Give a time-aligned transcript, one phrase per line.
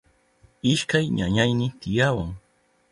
[0.71, 2.31] Ishkay ñañayni tiyawan.